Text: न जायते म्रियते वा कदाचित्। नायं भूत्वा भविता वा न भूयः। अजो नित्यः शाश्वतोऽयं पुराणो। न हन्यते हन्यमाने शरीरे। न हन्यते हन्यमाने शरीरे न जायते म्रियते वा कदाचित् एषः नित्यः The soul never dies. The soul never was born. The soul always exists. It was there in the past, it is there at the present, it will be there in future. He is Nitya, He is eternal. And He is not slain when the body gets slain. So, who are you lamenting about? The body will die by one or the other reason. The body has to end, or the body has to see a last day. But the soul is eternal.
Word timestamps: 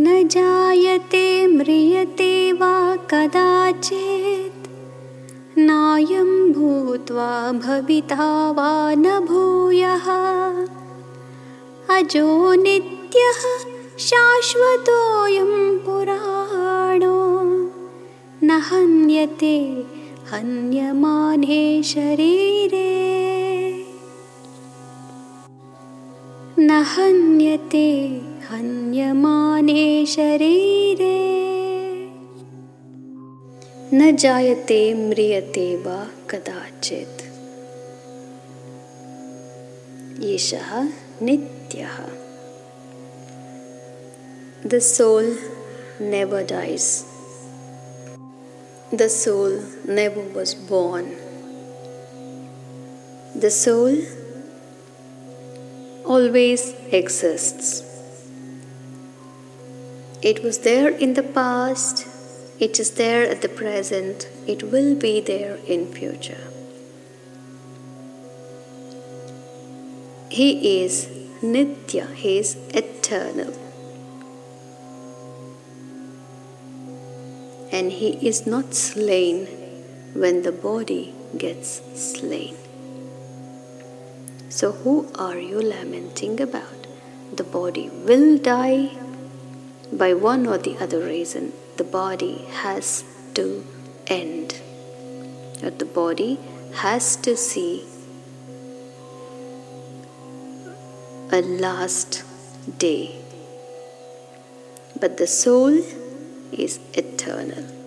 न 0.00 0.28
जायते 0.28 1.46
म्रियते 1.46 2.52
वा 2.52 2.96
कदाचित्। 2.96 4.68
नायं 5.58 6.52
भूत्वा 6.52 7.52
भविता 7.52 8.50
वा 8.50 8.94
न 8.94 9.20
भूयः। 9.20 10.06
अजो 11.96 12.54
नित्यः 12.54 13.68
शाश्वतोऽयं 13.98 15.78
पुराणो। 15.78 17.40
न 18.46 18.50
हन्यते 18.50 19.86
हन्यमाने 20.32 21.82
शरीरे। 21.82 22.94
न 26.58 26.70
हन्यते 26.70 28.20
हन्यमाने 28.50 29.84
शरीरे 30.14 31.14
न 33.94 34.16
जायते 34.16 34.78
म्रियते 34.94 35.64
वा 35.84 35.96
कदाचित् 36.30 37.22
एषः 40.32 40.70
नित्यः 41.22 41.96
The 44.66 44.80
soul 44.80 45.26
never 46.00 46.42
dies. 46.42 47.04
The 48.90 49.10
soul 49.10 49.62
never 49.86 50.22
was 50.36 50.54
born. 50.54 51.10
The 53.36 53.50
soul 53.50 53.98
always 56.06 56.72
exists. 56.90 57.93
It 60.24 60.42
was 60.42 60.60
there 60.60 60.88
in 60.88 61.12
the 61.12 61.22
past, 61.22 62.06
it 62.58 62.80
is 62.80 62.92
there 62.92 63.28
at 63.28 63.42
the 63.42 63.48
present, 63.50 64.26
it 64.46 64.62
will 64.62 64.94
be 64.94 65.20
there 65.20 65.58
in 65.66 65.92
future. 65.92 66.48
He 70.30 70.82
is 70.82 71.08
Nitya, 71.42 72.14
He 72.14 72.38
is 72.38 72.56
eternal. 72.72 73.52
And 77.70 77.92
He 77.92 78.12
is 78.26 78.46
not 78.46 78.72
slain 78.72 79.44
when 80.14 80.40
the 80.40 80.52
body 80.52 81.14
gets 81.36 81.82
slain. 81.94 82.56
So, 84.48 84.72
who 84.72 85.06
are 85.16 85.38
you 85.38 85.60
lamenting 85.60 86.40
about? 86.40 86.86
The 87.30 87.44
body 87.44 87.90
will 87.90 88.38
die 88.38 89.03
by 89.96 90.12
one 90.12 90.46
or 90.46 90.58
the 90.58 90.76
other 90.78 91.00
reason. 91.00 91.52
The 91.76 91.84
body 91.84 92.46
has 92.62 93.04
to 93.34 93.64
end, 94.06 94.60
or 95.62 95.70
the 95.70 95.84
body 95.84 96.38
has 96.74 97.16
to 97.16 97.36
see 97.36 97.84
a 101.32 101.40
last 101.42 102.22
day. 102.78 103.20
But 105.00 105.16
the 105.16 105.26
soul 105.26 105.82
is 106.52 106.78
eternal. 106.92 107.83